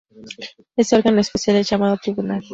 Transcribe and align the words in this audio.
Ese 0.77 0.95
órgano 0.95 1.19
especial 1.21 1.57
es 1.57 1.69
llamado 1.69 1.95
tribunal. 1.97 2.43